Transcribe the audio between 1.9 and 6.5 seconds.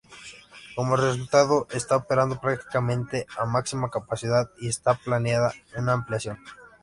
operando prácticamente a máxima capacidad y está planeada una ampliación.